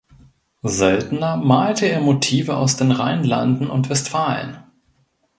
[0.63, 4.57] Seltener malte er Motive aus den Rheinlanden und Westfalen.